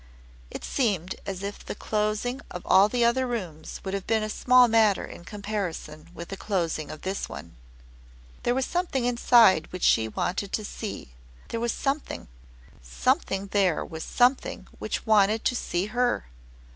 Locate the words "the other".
2.89-3.27